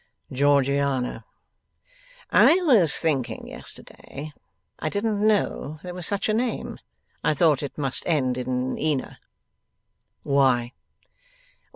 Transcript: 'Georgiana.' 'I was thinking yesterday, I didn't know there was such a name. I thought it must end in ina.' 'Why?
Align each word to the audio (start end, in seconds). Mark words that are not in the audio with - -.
'Georgiana.' 0.31 1.25
'I 2.31 2.55
was 2.63 2.95
thinking 2.95 3.47
yesterday, 3.47 4.33
I 4.79 4.89
didn't 4.89 5.21
know 5.27 5.79
there 5.83 5.93
was 5.93 6.07
such 6.07 6.27
a 6.27 6.33
name. 6.33 6.79
I 7.23 7.35
thought 7.35 7.61
it 7.61 7.77
must 7.77 8.01
end 8.07 8.35
in 8.35 8.79
ina.' 8.79 9.19
'Why? 10.23 10.71